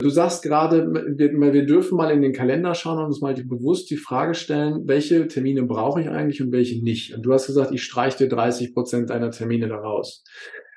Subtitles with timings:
[0.00, 3.96] Du sagst gerade, wir, dürfen mal in den Kalender schauen und uns mal bewusst die
[3.96, 7.16] Frage stellen, welche Termine brauche ich eigentlich und welche nicht.
[7.16, 10.22] Und du hast gesagt, ich streiche dir 30 Prozent deiner Termine daraus.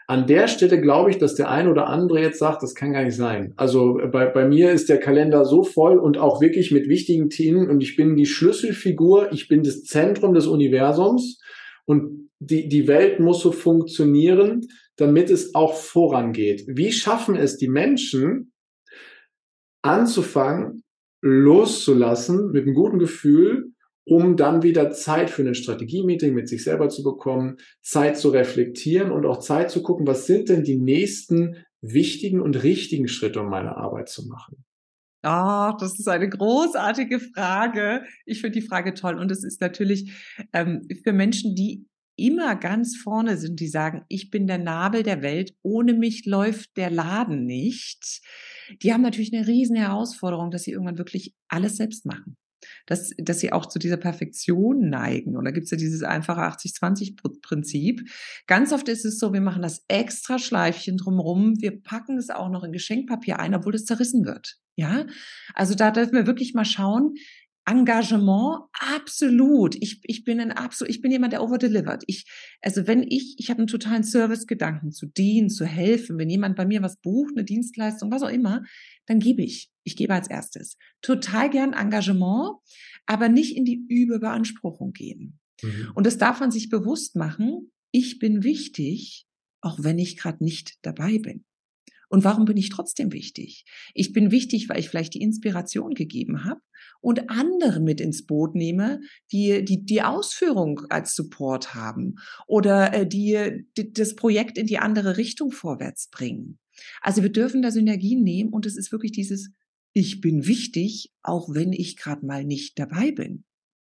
[0.08, 3.04] An der Stelle glaube ich, dass der ein oder andere jetzt sagt, das kann gar
[3.04, 3.54] nicht sein.
[3.58, 7.70] Also bei, bei mir ist der Kalender so voll und auch wirklich mit wichtigen Themen
[7.70, 11.40] und ich bin die Schlüsselfigur, ich bin das Zentrum des Universums
[11.86, 14.62] und die, die Welt muss so funktionieren,
[14.98, 16.64] damit es auch vorangeht.
[16.68, 18.51] Wie schaffen es die Menschen,
[19.82, 20.84] anzufangen,
[21.22, 23.74] loszulassen mit einem guten Gefühl,
[24.06, 29.12] um dann wieder Zeit für ein Strategie-Meeting mit sich selber zu bekommen, Zeit zu reflektieren
[29.12, 33.50] und auch Zeit zu gucken, was sind denn die nächsten wichtigen und richtigen Schritte, um
[33.50, 34.64] meine Arbeit zu machen.
[35.24, 38.04] Ach, das ist eine großartige Frage.
[38.26, 39.20] Ich finde die Frage toll.
[39.20, 40.12] Und es ist natürlich
[40.52, 41.86] ähm, für Menschen, die
[42.26, 46.78] immer ganz vorne sind, die sagen, ich bin der Nabel der Welt, ohne mich läuft
[46.78, 48.22] der Laden nicht
[48.82, 52.38] die haben natürlich eine riesen Herausforderung, dass sie irgendwann wirklich alles selbst machen.
[52.86, 55.36] Dass, dass sie auch zu dieser Perfektion neigen.
[55.36, 58.08] Und da gibt es ja dieses einfache 80-20-Prinzip.
[58.46, 62.50] Ganz oft ist es so, wir machen das extra Schleifchen drumherum, wir packen es auch
[62.50, 64.60] noch in Geschenkpapier ein, obwohl es zerrissen wird.
[64.76, 65.06] Ja,
[65.56, 67.16] also da dürfen wir wirklich mal schauen,
[67.66, 69.76] Engagement, absolut.
[69.76, 72.04] Ich, ich bin ein absolut, ich bin jemand, der overdelivert.
[72.08, 72.26] Ich,
[72.62, 76.18] also wenn ich, ich habe einen totalen Servicegedanken zu dienen, zu helfen.
[76.18, 78.64] Wenn jemand bei mir was bucht, eine Dienstleistung, was auch immer,
[79.06, 79.70] dann gebe ich.
[79.84, 80.78] Ich gebe als erstes.
[81.02, 82.58] Total gern Engagement,
[83.06, 85.40] aber nicht in die Überbeanspruchung gehen.
[85.62, 85.92] Mhm.
[85.94, 87.72] Und das darf man sich bewusst machen.
[87.92, 89.28] Ich bin wichtig,
[89.62, 91.46] auch wenn ich gerade nicht dabei bin.
[92.12, 93.64] Und warum bin ich trotzdem wichtig?
[93.94, 96.60] Ich bin wichtig, weil ich vielleicht die Inspiration gegeben habe
[97.00, 99.00] und andere mit ins Boot nehme,
[99.32, 102.16] die die, die Ausführung als Support haben
[102.48, 106.60] oder äh, die, die das Projekt in die andere Richtung vorwärts bringen.
[107.02, 109.52] Also wir dürfen da Synergien nehmen und es ist wirklich dieses
[109.94, 113.44] ich bin wichtig, auch wenn ich gerade mal nicht dabei bin.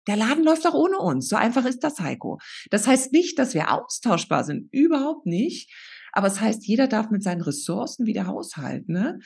[0.07, 1.27] Der Laden läuft auch ohne uns.
[1.27, 2.39] So einfach ist das, Heiko.
[2.69, 4.71] Das heißt nicht, dass wir austauschbar sind.
[4.71, 5.71] Überhaupt nicht.
[6.15, 8.93] Aber es heißt, jeder darf mit seinen Ressourcen wieder haushalten.
[8.93, 9.19] Ne?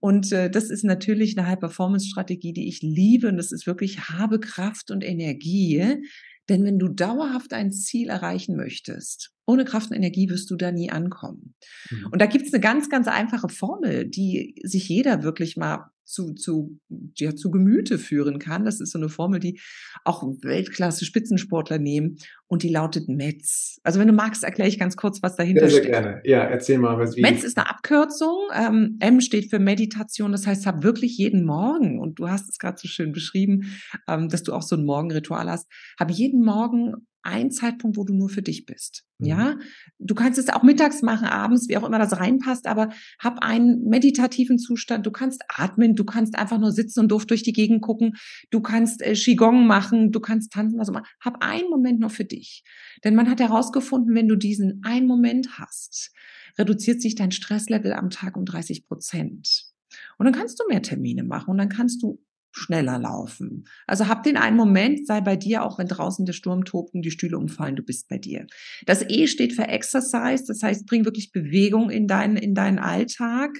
[0.00, 3.28] Und äh, das ist natürlich eine High-Performance-Strategie, die ich liebe.
[3.28, 6.02] Und das ist wirklich habe Kraft und Energie.
[6.48, 10.72] Denn wenn du dauerhaft ein Ziel erreichen möchtest, ohne Kraft und Energie wirst du da
[10.72, 11.54] nie ankommen.
[11.90, 12.08] Mhm.
[12.10, 16.34] Und da gibt es eine ganz, ganz einfache Formel, die sich jeder wirklich mal zu,
[16.34, 16.78] zu,
[17.16, 18.64] ja, zu Gemüte führen kann.
[18.64, 19.60] Das ist so eine Formel, die
[20.04, 23.80] auch Weltklasse Spitzensportler nehmen und die lautet METZ.
[23.82, 25.92] Also wenn du magst, erkläre ich ganz kurz, was dahinter sehr, sehr steht.
[25.92, 26.20] gerne.
[26.24, 27.22] Ja, erzähl mal, was wie.
[27.22, 28.36] METZ ist eine Abkürzung.
[28.54, 30.32] Ähm, M steht für Meditation.
[30.32, 33.72] Das heißt, hab wirklich jeden Morgen, und du hast es gerade so schön beschrieben,
[34.08, 38.14] ähm, dass du auch so ein Morgenritual hast, hab jeden Morgen ein Zeitpunkt, wo du
[38.14, 39.04] nur für dich bist.
[39.18, 39.26] Mhm.
[39.26, 39.58] Ja,
[39.98, 43.84] du kannst es auch mittags machen, abends, wie auch immer das reinpasst, aber hab einen
[43.84, 45.06] meditativen Zustand.
[45.06, 48.14] Du kannst atmen, du kannst einfach nur sitzen und doof durch die Gegend gucken.
[48.50, 51.06] Du kannst äh, Qigong machen, du kannst tanzen, was auch immer.
[51.20, 52.64] Hab einen Moment nur für dich.
[53.04, 56.12] Denn man hat herausgefunden, wenn du diesen einen Moment hast,
[56.58, 59.72] reduziert sich dein Stresslevel am Tag um 30 Prozent.
[60.18, 62.20] Und dann kannst du mehr Termine machen und dann kannst du
[62.52, 63.64] schneller laufen.
[63.86, 67.02] Also hab den einen Moment, sei bei dir, auch wenn draußen der Sturm tobt und
[67.02, 68.46] die Stühle umfallen, du bist bei dir.
[68.86, 73.50] Das E steht für Exercise, das heißt, bring wirklich Bewegung in deinen, in deinen Alltag.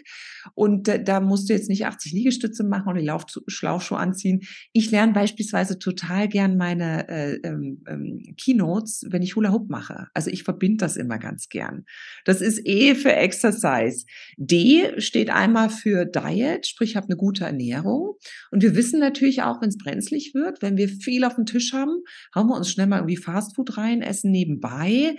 [0.54, 4.40] Und äh, da musst du jetzt nicht 80 Liegestütze machen oder die Lauf Schlauchschuhe anziehen.
[4.72, 10.08] Ich lerne beispielsweise total gern meine äh, ähm, ähm, Keynotes, wenn ich Hula Hoop mache.
[10.14, 11.84] Also ich verbinde das immer ganz gern.
[12.24, 14.04] Das ist E für Exercise.
[14.36, 18.16] D steht einmal für Diet, sprich, hab eine gute Ernährung.
[18.50, 21.72] Und wir wissen natürlich auch, wenn es brenzlig wird, wenn wir viel auf dem Tisch
[21.72, 22.02] haben,
[22.34, 25.16] hauen wir uns schnell mal irgendwie Fastfood rein, essen nebenbei.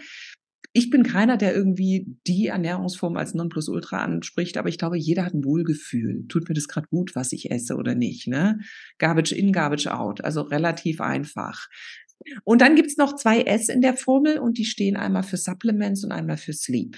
[0.75, 5.35] Ich bin keiner, der irgendwie die Ernährungsform als Nonplusultra anspricht, aber ich glaube, jeder hat
[5.35, 6.25] ein Wohlgefühl.
[6.27, 8.27] Tut mir das gerade gut, was ich esse oder nicht?
[8.27, 8.59] Ne?
[8.97, 10.23] Garbage in, Garbage out.
[10.23, 11.67] Also relativ einfach.
[12.43, 16.03] Und dann gibt's noch zwei S in der Formel und die stehen einmal für Supplements
[16.03, 16.97] und einmal für Sleep.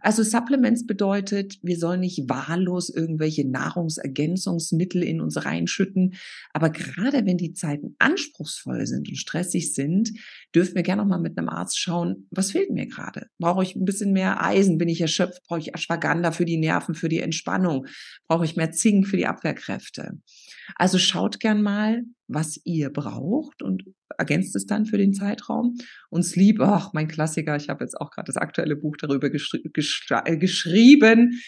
[0.00, 6.14] Also Supplements bedeutet, wir sollen nicht wahllos irgendwelche Nahrungsergänzungsmittel in uns reinschütten.
[6.52, 10.12] Aber gerade wenn die Zeiten anspruchsvoll sind und stressig sind,
[10.54, 13.28] dürfen wir gerne noch mal mit einem Arzt schauen, was fehlt mir gerade?
[13.38, 14.78] Brauche ich ein bisschen mehr Eisen?
[14.78, 15.42] Bin ich erschöpft?
[15.46, 17.86] Brauche ich Ashwagandha für die Nerven, für die Entspannung?
[18.28, 20.18] Brauche ich mehr Zink für die Abwehrkräfte?
[20.76, 23.84] Also schaut gern mal, was ihr braucht und
[24.16, 25.76] ergänzt es dann für den Zeitraum.
[26.10, 29.62] Und Sleep, ach, mein Klassiker, ich habe jetzt auch gerade das aktuelle Buch darüber geschri
[29.64, 31.40] äh, geschrieben.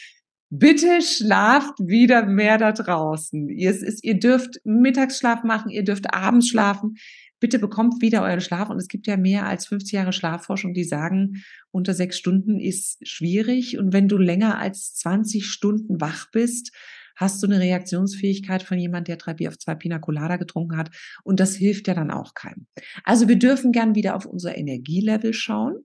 [0.49, 3.49] Bitte schlaft wieder mehr da draußen.
[3.49, 6.95] Ihr, ist, ihr dürft Mittagsschlaf machen, ihr dürft abends schlafen.
[7.41, 8.71] Bitte bekommt wieder euren Schlaf.
[8.71, 13.07] Und es gibt ja mehr als 50 Jahre Schlafforschung, die sagen, unter sechs Stunden ist
[13.07, 13.77] schwierig.
[13.77, 16.73] Und wenn du länger als 20 Stunden wach bist,
[17.17, 20.91] hast du eine Reaktionsfähigkeit von jemand, der drei Bier auf zwei Pina Colada getrunken hat.
[21.25, 22.67] Und das hilft ja dann auch keinem.
[23.05, 25.85] Also wir dürfen gern wieder auf unser Energielevel schauen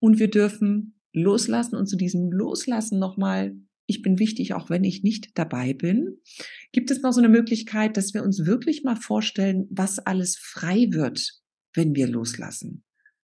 [0.00, 3.54] und wir dürfen loslassen und zu diesem Loslassen nochmal
[3.86, 6.18] ich bin wichtig, auch wenn ich nicht dabei bin.
[6.72, 10.86] Gibt es noch so eine Möglichkeit, dass wir uns wirklich mal vorstellen, was alles frei
[10.90, 11.42] wird,
[11.74, 12.82] wenn wir loslassen?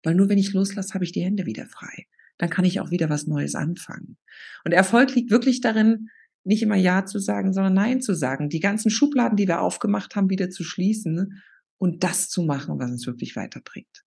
[0.03, 2.07] Weil nur wenn ich loslasse, habe ich die Hände wieder frei.
[2.39, 4.17] Dann kann ich auch wieder was Neues anfangen.
[4.65, 6.09] Und Erfolg liegt wirklich darin,
[6.45, 8.49] nicht immer Ja zu sagen, sondern Nein zu sagen.
[8.49, 11.43] Die ganzen Schubladen, die wir aufgemacht haben, wieder zu schließen
[11.79, 14.05] und das zu machen, was uns wirklich weiterbringt.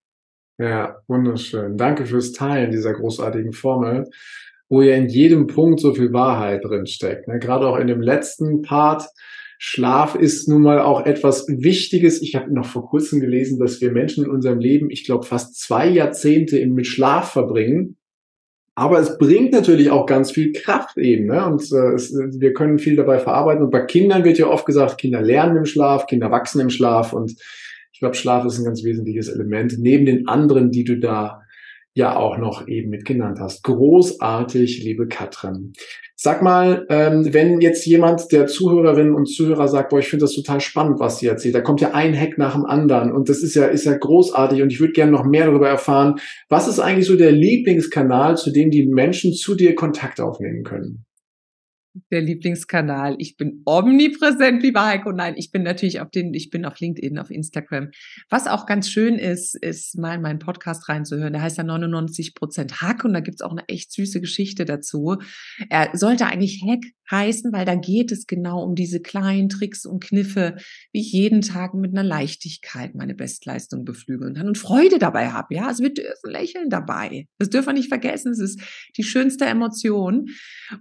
[0.60, 1.78] Ja, wunderschön.
[1.78, 4.10] Danke fürs Teilen dieser großartigen Formel,
[4.70, 7.28] wo ja in jedem Punkt so viel Wahrheit drin steckt.
[7.28, 7.40] Ne?
[7.40, 9.08] Gerade auch in dem letzten Part,
[9.60, 12.22] Schlaf ist nun mal auch etwas Wichtiges.
[12.22, 15.60] Ich habe noch vor kurzem gelesen, dass wir Menschen in unserem Leben, ich glaube, fast
[15.60, 17.97] zwei Jahrzehnte mit Schlaf verbringen.
[18.78, 21.26] Aber es bringt natürlich auch ganz viel Kraft eben.
[21.26, 21.44] Ne?
[21.48, 23.64] Und äh, es, wir können viel dabei verarbeiten.
[23.64, 27.12] Und bei Kindern wird ja oft gesagt, Kinder lernen im Schlaf, Kinder wachsen im Schlaf.
[27.12, 27.38] Und
[27.92, 31.42] ich glaube, Schlaf ist ein ganz wesentliches Element, neben den anderen, die du da
[31.98, 33.64] ja auch noch eben mit genannt hast.
[33.64, 35.74] Großartig, liebe Katrin.
[36.16, 40.34] Sag mal, ähm, wenn jetzt jemand der Zuhörerinnen und Zuhörer sagt, boah, ich finde das
[40.34, 43.44] total spannend, was sie erzählt, da kommt ja ein Hack nach dem anderen und das
[43.44, 46.16] ist ja, ist ja großartig und ich würde gerne noch mehr darüber erfahren.
[46.50, 51.07] Was ist eigentlich so der Lieblingskanal, zu dem die Menschen zu dir Kontakt aufnehmen können?
[52.12, 53.16] Der Lieblingskanal.
[53.20, 55.12] Ich bin omnipräsent, lieber Heiko.
[55.12, 57.90] Nein, ich bin natürlich auf den, ich bin auf LinkedIn, auf Instagram.
[58.30, 61.34] Was auch ganz schön ist, ist mal in meinen Podcast reinzuhören.
[61.34, 65.18] Der heißt ja 99 Prozent Hack und da gibt's auch eine echt süße Geschichte dazu.
[65.70, 70.04] Er sollte eigentlich Hack heißen, weil da geht es genau um diese kleinen Tricks und
[70.04, 70.56] Kniffe,
[70.92, 75.56] wie ich jeden Tag mit einer Leichtigkeit meine Bestleistung beflügeln kann und Freude dabei habe.
[75.56, 77.28] Ja, also wir dürfen lächeln dabei.
[77.40, 78.32] Das dürfen wir nicht vergessen.
[78.32, 78.62] Es ist
[78.98, 80.28] die schönste Emotion.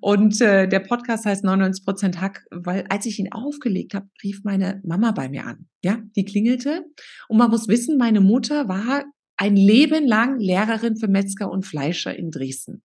[0.00, 4.80] Und äh, der Podcast heißt 99% Hack, weil als ich ihn aufgelegt habe, rief meine
[4.84, 5.68] Mama bei mir an.
[5.84, 6.84] Ja, die klingelte.
[7.28, 9.04] Und man muss wissen, meine Mutter war
[9.36, 12.82] ein Leben lang Lehrerin für Metzger und Fleischer in Dresden.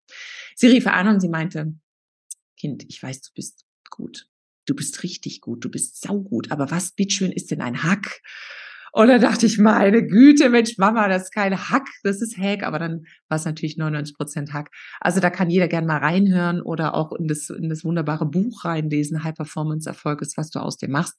[0.56, 1.74] Sie rief an und sie meinte,
[2.58, 4.28] Kind, ich weiß, du bist gut.
[4.68, 5.66] Du bist richtig gut.
[5.66, 6.52] Du bist saugut.
[6.52, 8.22] Aber was bitteschön ist denn ein Hack?
[8.94, 12.64] Und da dachte ich, meine Güte, Mensch, Mama, das ist kein Hack, das ist Hack,
[12.64, 14.70] aber dann war es natürlich 99 Prozent Hack.
[15.00, 18.66] Also da kann jeder gern mal reinhören oder auch in das, in das wunderbare Buch
[18.66, 21.16] reinlesen, High Performance Erfolg ist, was du aus dem machst.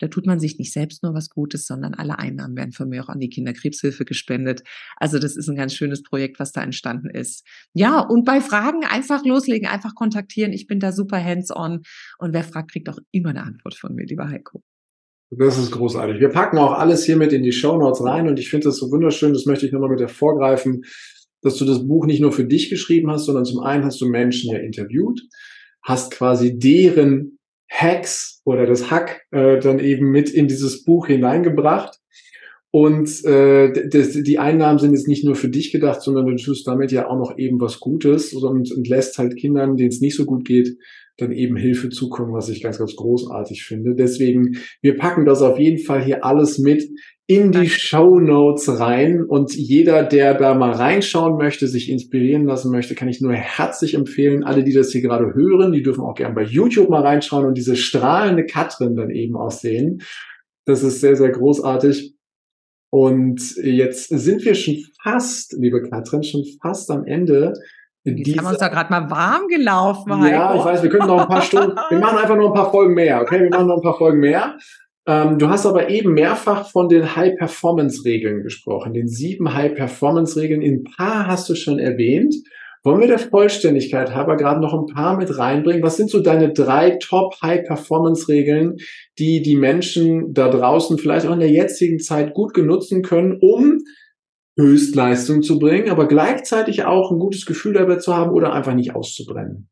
[0.00, 3.02] Da tut man sich nicht selbst nur was Gutes, sondern alle Einnahmen werden von mir
[3.02, 4.62] auch an die Kinderkrebshilfe gespendet.
[4.96, 7.46] Also das ist ein ganz schönes Projekt, was da entstanden ist.
[7.72, 10.52] Ja, und bei Fragen einfach loslegen, einfach kontaktieren.
[10.52, 11.82] Ich bin da super hands-on.
[12.18, 14.62] Und wer fragt, kriegt auch immer eine Antwort von mir, lieber Heiko.
[15.36, 16.20] Das ist großartig.
[16.20, 18.76] Wir packen auch alles hier mit in die Show Notes rein und ich finde das
[18.76, 20.82] so wunderschön, das möchte ich nochmal mit hervorgreifen,
[21.42, 24.06] dass du das Buch nicht nur für dich geschrieben hast, sondern zum einen hast du
[24.06, 25.20] Menschen ja interviewt,
[25.82, 27.38] hast quasi deren
[27.70, 31.98] Hacks oder das Hack äh, dann eben mit in dieses Buch hineingebracht.
[32.70, 36.90] Und äh, die Einnahmen sind jetzt nicht nur für dich gedacht, sondern du tust damit
[36.90, 40.24] ja auch noch eben was Gutes und, und lässt halt Kindern, denen es nicht so
[40.24, 40.76] gut geht,
[41.16, 43.94] dann eben Hilfe zukommen, was ich ganz, ganz großartig finde.
[43.94, 46.84] Deswegen, wir packen das auf jeden Fall hier alles mit
[47.26, 52.70] in die Show Notes rein und jeder, der da mal reinschauen möchte, sich inspirieren lassen
[52.70, 54.44] möchte, kann ich nur herzlich empfehlen.
[54.44, 57.56] Alle, die das hier gerade hören, die dürfen auch gerne bei YouTube mal reinschauen und
[57.56, 60.02] diese strahlende Katrin dann eben auch sehen.
[60.66, 62.14] Das ist sehr, sehr großartig.
[62.90, 67.54] Und jetzt sind wir schon fast, liebe Katrin, schon fast am Ende
[68.04, 70.10] Jetzt haben wir uns da gerade mal warm gelaufen.
[70.26, 70.58] Ja, Heiko.
[70.58, 72.94] ich weiß, wir können noch ein paar Stunden, wir machen einfach noch ein paar Folgen
[72.94, 73.40] mehr, okay?
[73.40, 74.58] Wir machen noch ein paar Folgen mehr.
[75.06, 80.62] Ähm, du hast aber eben mehrfach von den High-Performance-Regeln gesprochen, den sieben High-Performance-Regeln.
[80.62, 82.34] Ein paar hast du schon erwähnt.
[82.82, 85.82] Wollen wir der Vollständigkeit halber gerade noch ein paar mit reinbringen?
[85.82, 88.76] Was sind so deine drei Top-High-Performance-Regeln,
[89.18, 93.78] die die Menschen da draußen vielleicht auch in der jetzigen Zeit gut genutzen können, um
[94.56, 98.94] Höchstleistung zu bringen, aber gleichzeitig auch ein gutes Gefühl dabei zu haben oder einfach nicht
[98.94, 99.68] auszubrennen.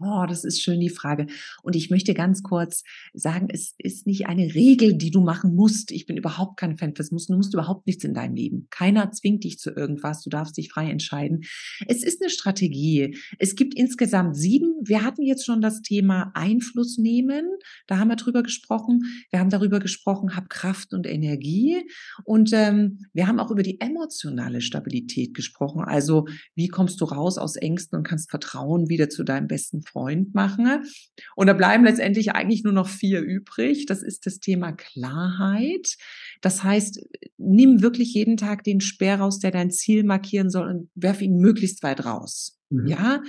[0.00, 1.26] Oh, das ist schön die Frage.
[1.62, 5.90] Und ich möchte ganz kurz sagen, es ist nicht eine Regel, die du machen musst.
[5.90, 7.26] Ich bin überhaupt kein Fan fürs Muss.
[7.26, 8.66] Du musst überhaupt nichts in deinem Leben.
[8.70, 10.22] Keiner zwingt dich zu irgendwas.
[10.22, 11.42] Du darfst dich frei entscheiden.
[11.86, 13.16] Es ist eine Strategie.
[13.38, 14.73] Es gibt insgesamt sieben.
[14.88, 17.44] Wir hatten jetzt schon das Thema Einfluss nehmen.
[17.86, 19.02] Da haben wir drüber gesprochen.
[19.30, 21.82] Wir haben darüber gesprochen, hab Kraft und Energie.
[22.24, 25.82] Und ähm, wir haben auch über die emotionale Stabilität gesprochen.
[25.82, 30.34] Also, wie kommst du raus aus Ängsten und kannst Vertrauen wieder zu deinem besten Freund
[30.34, 30.84] machen.
[31.36, 33.86] Und da bleiben letztendlich eigentlich nur noch vier übrig.
[33.86, 35.96] Das ist das Thema Klarheit.
[36.40, 37.00] Das heißt,
[37.38, 41.36] nimm wirklich jeden Tag den Speer raus, der dein Ziel markieren soll und werf ihn
[41.36, 42.58] möglichst weit raus.
[42.70, 42.86] Mhm.
[42.86, 43.22] Ja,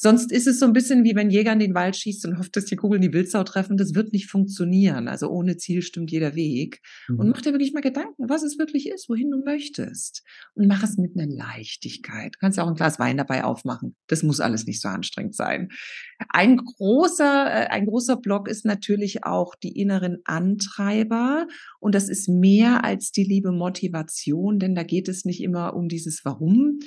[0.00, 2.54] Sonst ist es so ein bisschen wie wenn Jäger in den Wald schießt und hofft,
[2.54, 3.76] dass die Kugeln die Wildsau treffen.
[3.76, 5.08] Das wird nicht funktionieren.
[5.08, 6.80] Also ohne Ziel stimmt jeder Weg.
[7.08, 7.18] Mhm.
[7.18, 10.22] Und mach dir wirklich mal Gedanken, was es wirklich ist, wohin du möchtest.
[10.54, 12.36] Und mach es mit einer Leichtigkeit.
[12.36, 13.96] Du kannst auch ein Glas Wein dabei aufmachen.
[14.06, 15.70] Das muss alles nicht so anstrengend sein.
[16.28, 21.48] Ein großer, äh, ein großer Block ist natürlich auch die inneren Antreiber.
[21.80, 25.88] Und das ist mehr als die liebe Motivation, denn da geht es nicht immer um
[25.88, 26.78] dieses Warum.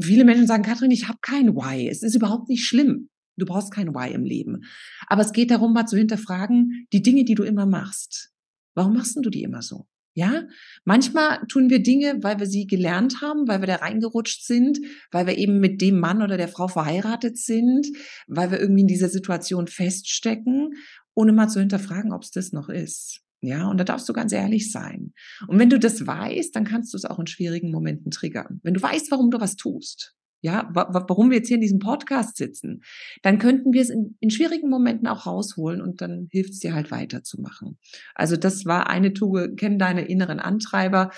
[0.00, 1.88] Viele Menschen sagen, Katrin, ich habe kein Why.
[1.88, 3.08] Es ist überhaupt nicht schlimm.
[3.36, 4.64] Du brauchst kein Why im Leben.
[5.06, 8.30] Aber es geht darum, mal zu hinterfragen, die Dinge, die du immer machst.
[8.74, 9.86] Warum machst du die immer so?
[10.14, 10.44] Ja,
[10.84, 14.78] manchmal tun wir Dinge, weil wir sie gelernt haben, weil wir da reingerutscht sind,
[15.10, 17.86] weil wir eben mit dem Mann oder der Frau verheiratet sind,
[18.26, 20.74] weil wir irgendwie in dieser Situation feststecken,
[21.14, 23.22] ohne mal zu hinterfragen, ob es das noch ist.
[23.44, 25.12] Ja, und da darfst du ganz ehrlich sein.
[25.48, 28.60] Und wenn du das weißt, dann kannst du es auch in schwierigen Momenten triggern.
[28.62, 32.36] Wenn du weißt, warum du was tust, ja, warum wir jetzt hier in diesem Podcast
[32.36, 32.82] sitzen,
[33.22, 36.74] dann könnten wir es in, in schwierigen Momenten auch rausholen und dann hilft es dir
[36.74, 37.78] halt weiterzumachen.
[38.16, 41.10] Also das war eine Tugend, kenn deine inneren Antreiber.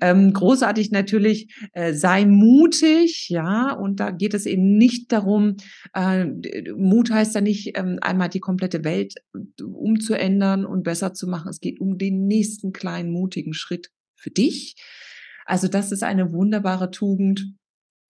[0.00, 5.56] Ähm, großartig natürlich, äh, sei mutig, ja, und da geht es eben nicht darum,
[5.92, 6.24] äh,
[6.74, 11.50] Mut heißt ja nicht, ähm, einmal die komplette Welt äh, umzuändern und besser zu machen.
[11.50, 14.76] Es geht um den nächsten kleinen mutigen Schritt für dich.
[15.44, 17.56] Also das ist eine wunderbare Tugend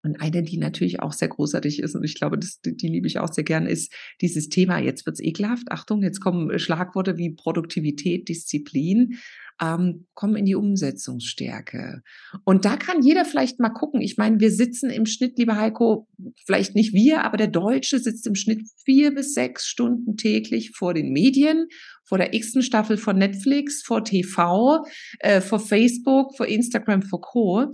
[0.05, 3.19] und eine, die natürlich auch sehr großartig ist, und ich glaube, das, die liebe ich
[3.19, 7.31] auch sehr gern, ist dieses Thema, jetzt wird's ekelhaft, Achtung, jetzt kommen äh, Schlagworte wie
[7.31, 9.19] Produktivität, Disziplin,
[9.61, 12.03] ähm, kommen in die Umsetzungsstärke.
[12.45, 14.01] Und da kann jeder vielleicht mal gucken.
[14.01, 16.09] Ich meine, wir sitzen im Schnitt, lieber Heiko,
[16.47, 20.95] vielleicht nicht wir, aber der Deutsche sitzt im Schnitt vier bis sechs Stunden täglich vor
[20.95, 21.69] den Medien,
[22.05, 24.85] vor der x Staffel von Netflix, vor TV,
[25.21, 27.73] äh, vor Facebook, vor Instagram, vor Co.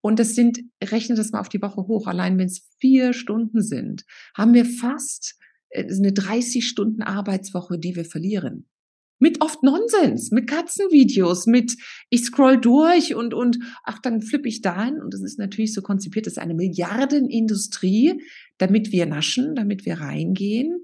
[0.00, 3.62] Und das sind, rechne das mal auf die Woche hoch, allein wenn es vier Stunden
[3.62, 4.04] sind,
[4.36, 5.36] haben wir fast
[5.70, 8.66] äh, eine 30 Stunden Arbeitswoche, die wir verlieren.
[9.22, 11.76] Mit oft Nonsens, mit Katzenvideos, mit
[12.10, 15.00] ich scroll durch und, und ach, dann flippe ich dahin.
[15.00, 18.20] Und das ist natürlich so konzipiert, das ist eine Milliardenindustrie,
[18.58, 20.82] damit wir naschen, damit wir reingehen.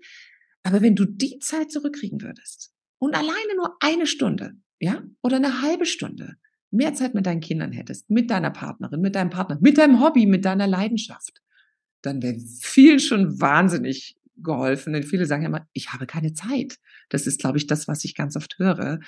[0.63, 5.61] Aber wenn du die Zeit zurückkriegen würdest und alleine nur eine Stunde, ja, oder eine
[5.61, 6.37] halbe Stunde,
[6.71, 10.27] mehr Zeit mit deinen Kindern hättest, mit deiner Partnerin, mit deinem Partner, mit deinem Hobby,
[10.27, 11.43] mit deiner Leidenschaft,
[12.03, 14.93] dann wäre viel schon wahnsinnig geholfen.
[14.93, 16.77] Denn viele sagen ja immer, ich habe keine Zeit.
[17.09, 19.01] Das ist, glaube ich, das, was ich ganz oft höre.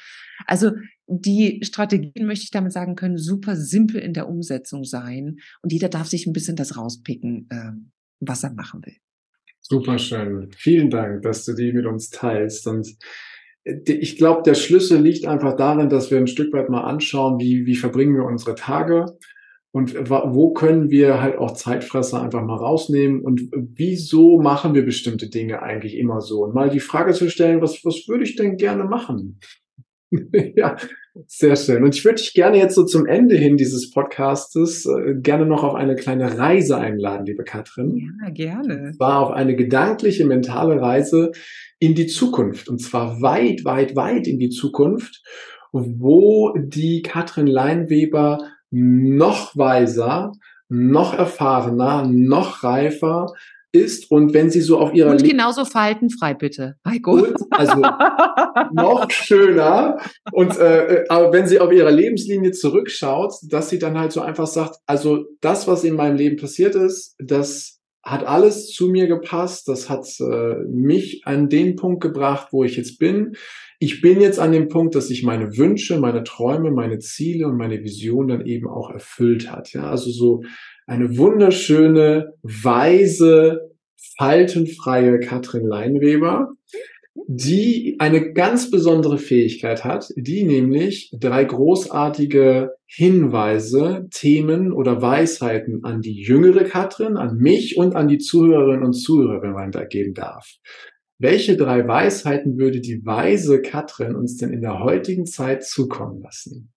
[0.47, 0.73] Also
[1.07, 5.37] die Strategien, möchte ich damit sagen, können super simpel in der Umsetzung sein.
[5.63, 8.97] Und jeder darf sich ein bisschen das rauspicken, ähm, was er machen will.
[9.61, 10.51] Super schön.
[10.57, 12.67] Vielen Dank, dass du die mit uns teilst.
[12.67, 12.97] Und
[13.65, 17.67] ich glaube, der Schlüssel liegt einfach darin, dass wir ein Stück weit mal anschauen, wie,
[17.67, 19.07] wie verbringen wir unsere Tage
[19.73, 25.29] und wo können wir halt auch Zeitfresser einfach mal rausnehmen und wieso machen wir bestimmte
[25.29, 26.43] Dinge eigentlich immer so?
[26.43, 29.39] Und mal die Frage zu stellen, was, was würde ich denn gerne machen?
[30.57, 30.77] ja,
[31.27, 31.85] sehr schön.
[31.85, 35.63] Und ich würde dich gerne jetzt so zum Ende hin dieses Podcastes äh, gerne noch
[35.63, 38.17] auf eine kleine Reise einladen, liebe Katrin.
[38.23, 38.95] Ja, gerne.
[38.99, 41.31] War auf eine gedankliche, mentale Reise
[41.79, 42.69] in die Zukunft.
[42.69, 45.23] Und zwar weit, weit, weit in die Zukunft,
[45.73, 48.39] wo die Katrin Leinweber
[48.71, 50.33] noch weiser,
[50.69, 53.33] noch erfahrener, noch reifer
[53.73, 57.13] ist und wenn sie so auf ihrer und genauso faltenfrei bitte, Heiko.
[57.13, 57.81] Und also
[58.73, 59.99] noch schöner
[60.33, 64.47] und äh, aber wenn sie auf ihrer Lebenslinie zurückschaut, dass sie dann halt so einfach
[64.47, 69.69] sagt, also das, was in meinem Leben passiert ist, das hat alles zu mir gepasst,
[69.69, 73.37] das hat äh, mich an den Punkt gebracht, wo ich jetzt bin.
[73.79, 77.57] Ich bin jetzt an dem Punkt, dass sich meine Wünsche, meine Träume, meine Ziele und
[77.57, 79.73] meine Vision dann eben auch erfüllt hat.
[79.73, 80.43] Ja, also so
[80.87, 83.71] eine wunderschöne, weise,
[84.19, 86.53] faltenfreie Katrin Leinweber,
[87.27, 96.01] die eine ganz besondere Fähigkeit hat, die nämlich drei großartige Hinweise, Themen oder Weisheiten an
[96.01, 100.57] die jüngere Katrin, an mich und an die Zuhörerinnen und Zuhörer weitergeben darf.
[101.19, 106.73] Welche drei Weisheiten würde die weise Katrin uns denn in der heutigen Zeit zukommen lassen?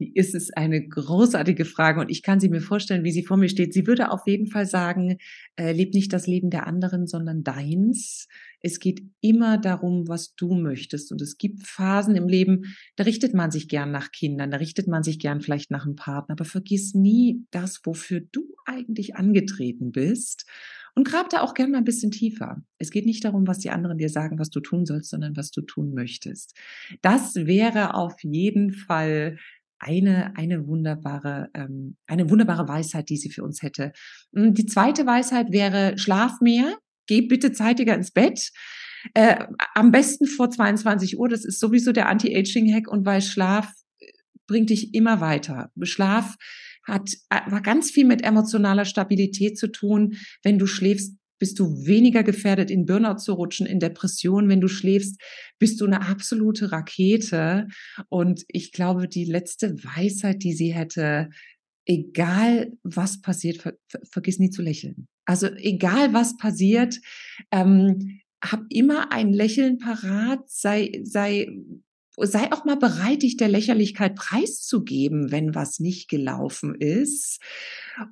[0.00, 3.48] Ist es eine großartige Frage und ich kann sie mir vorstellen, wie sie vor mir
[3.48, 3.74] steht.
[3.74, 5.18] Sie würde auf jeden Fall sagen,
[5.56, 8.26] äh, leb nicht das Leben der anderen, sondern deins.
[8.60, 11.12] Es geht immer darum, was du möchtest.
[11.12, 14.88] Und es gibt Phasen im Leben, da richtet man sich gern nach Kindern, da richtet
[14.88, 19.92] man sich gern vielleicht nach einem Partner, aber vergiss nie das, wofür du eigentlich angetreten
[19.92, 20.46] bist.
[20.94, 22.62] Und grab da auch gern mal ein bisschen tiefer.
[22.78, 25.50] Es geht nicht darum, was die anderen dir sagen, was du tun sollst, sondern was
[25.50, 26.56] du tun möchtest.
[27.00, 29.38] Das wäre auf jeden Fall
[29.80, 33.92] eine, eine wunderbare, ähm, eine wunderbare Weisheit, die sie für uns hätte.
[34.34, 38.50] Hm, die zweite Weisheit wäre, schlaf mehr, geh bitte zeitiger ins Bett.
[39.14, 44.06] Äh, am besten vor 22 Uhr, das ist sowieso der Anti-Aging-Hack und weil Schlaf äh,
[44.46, 45.70] bringt dich immer weiter.
[45.82, 46.36] Schlaf
[46.86, 50.16] hat, hat äh, ganz viel mit emotionaler Stabilität zu tun.
[50.42, 54.48] Wenn du schläfst, bist du weniger gefährdet, in Burnout zu rutschen, in Depression.
[54.48, 55.20] Wenn du schläfst,
[55.58, 57.66] bist du eine absolute Rakete.
[58.08, 61.30] Und ich glaube, die letzte Weisheit, die sie hätte,
[61.86, 65.08] egal was passiert, ver ver vergiss nie zu lächeln.
[65.24, 67.00] Also egal was passiert,
[67.50, 71.48] ähm, hab immer ein Lächeln parat, sei, sei
[72.22, 77.40] sei auch mal bereit, dich der Lächerlichkeit preiszugeben, wenn was nicht gelaufen ist.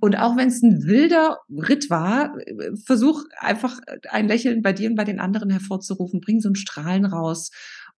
[0.00, 2.36] Und auch wenn es ein wilder Ritt war,
[2.84, 6.20] versuch einfach ein Lächeln bei dir und bei den anderen hervorzurufen.
[6.20, 7.50] Bring so ein Strahlen raus.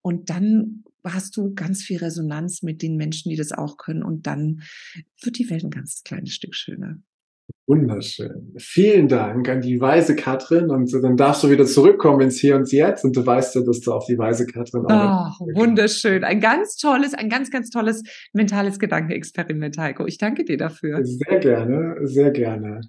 [0.03, 4.03] Und dann hast du ganz viel Resonanz mit den Menschen, die das auch können.
[4.03, 4.63] Und dann
[5.23, 6.99] wird die Welt ein ganz kleines Stück schöner.
[7.71, 8.53] Wunderschön.
[8.59, 12.73] Vielen Dank an die weise Katrin und dann darfst du wieder zurückkommen ins Hier und
[12.73, 15.39] Jetzt und du weißt ja, dass du auf die weise Katrin auch.
[15.39, 16.25] Oh, wunderschön.
[16.25, 20.05] Ein ganz tolles, ein ganz, ganz tolles mentales Gedankenexperiment, Heiko.
[20.07, 20.99] Ich danke dir dafür.
[21.05, 22.81] Sehr gerne, sehr gerne.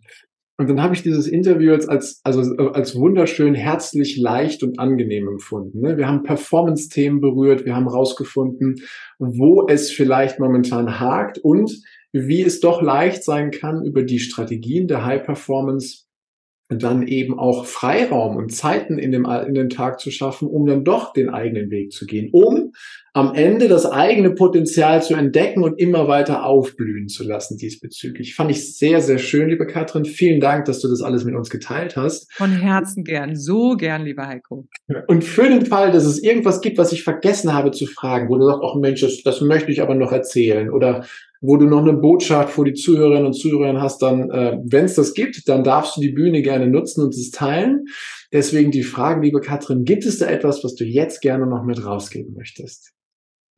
[0.57, 2.41] Und dann habe ich dieses Interview jetzt als, also
[2.73, 5.81] als wunderschön, herzlich, leicht und angenehm empfunden.
[5.81, 5.97] Ne?
[5.97, 8.81] Wir haben Performance-Themen berührt, wir haben rausgefunden,
[9.19, 11.71] wo es vielleicht momentan hakt und
[12.11, 16.05] wie es doch leicht sein kann, über die Strategien der High Performance
[16.69, 20.85] dann eben auch Freiraum und Zeiten in dem, in den Tag zu schaffen, um dann
[20.85, 22.71] doch den eigenen Weg zu gehen, um
[23.13, 28.35] am Ende das eigene Potenzial zu entdecken und immer weiter aufblühen zu lassen diesbezüglich.
[28.35, 30.05] Fand ich sehr, sehr schön, liebe Katrin.
[30.05, 32.31] Vielen Dank, dass du das alles mit uns geteilt hast.
[32.31, 34.67] Von Herzen gern, so gern, lieber Heiko.
[35.07, 38.37] Und für den Fall, dass es irgendwas gibt, was ich vergessen habe zu fragen, wo
[38.37, 41.05] du sagst, ach Mensch, das, das möchte ich aber noch erzählen oder
[41.41, 44.93] wo du noch eine Botschaft vor die Zuhörerinnen und Zuhörer hast, dann, äh, wenn es
[44.93, 47.87] das gibt, dann darfst du die Bühne gerne nutzen und es teilen.
[48.31, 51.83] Deswegen die Frage, liebe Katrin, gibt es da etwas, was du jetzt gerne noch mit
[51.83, 52.93] rausgeben möchtest?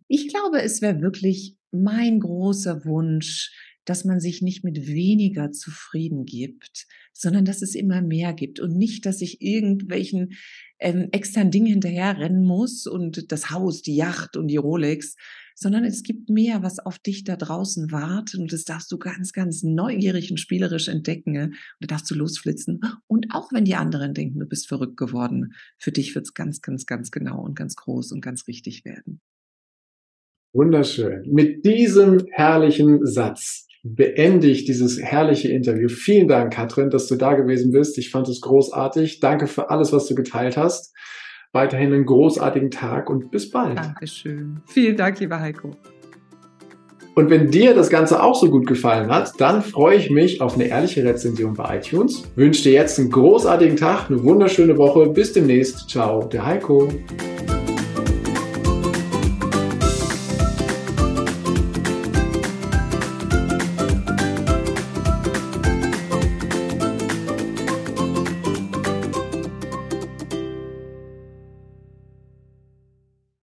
[0.08, 3.52] Ich glaube, es wäre wirklich mein großer Wunsch,
[3.86, 8.78] dass man sich nicht mit weniger zufrieden gibt, sondern dass es immer mehr gibt und
[8.78, 10.34] nicht, dass ich irgendwelchen
[10.80, 15.16] ähm, externen Dingen hinterherrennen muss und das Haus, die Yacht und die Rolex,
[15.56, 19.34] sondern es gibt mehr, was auf dich da draußen wartet und das darfst du ganz,
[19.34, 22.80] ganz neugierig und spielerisch entdecken und da darfst du losflitzen.
[23.08, 26.62] Und auch wenn die anderen denken, du bist verrückt geworden, für dich wird es ganz,
[26.62, 29.22] ganz, ganz genau und ganz groß und ganz richtig werden.
[30.54, 31.24] Wunderschön.
[31.32, 35.90] Mit diesem herrlichen Satz beende ich dieses herrliche Interview.
[35.90, 37.98] Vielen Dank, Katrin, dass du da gewesen bist.
[37.98, 39.20] Ich fand es großartig.
[39.20, 40.94] Danke für alles, was du geteilt hast
[41.54, 43.78] weiterhin einen großartigen Tag und bis bald.
[43.78, 44.62] Dankeschön.
[44.66, 45.72] Vielen Dank, lieber Heiko.
[47.16, 50.56] Und wenn dir das Ganze auch so gut gefallen hat, dann freue ich mich auf
[50.56, 52.24] eine ehrliche Rezension bei iTunes.
[52.36, 55.10] Wünsche dir jetzt einen großartigen Tag, eine wunderschöne Woche.
[55.10, 55.88] Bis demnächst.
[55.88, 56.90] Ciao, der Heiko.